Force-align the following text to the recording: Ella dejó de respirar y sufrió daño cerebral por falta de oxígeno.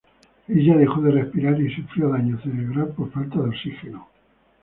Ella 0.47 0.77
dejó 0.77 0.99
de 1.01 1.11
respirar 1.11 1.61
y 1.61 1.71
sufrió 1.75 2.09
daño 2.09 2.35
cerebral 2.41 2.87
por 2.97 3.11
falta 3.11 3.35
de 3.37 3.49
oxígeno. 3.49 4.07